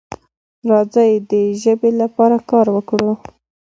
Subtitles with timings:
[0.69, 3.11] راځه د ژبې لپاره کار وکړو.